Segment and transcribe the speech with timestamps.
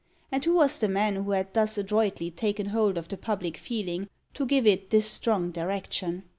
[0.31, 4.09] And who was the man who had thus adroitly taken hold of the public feeling
[4.33, 6.23] to give it this strong direction?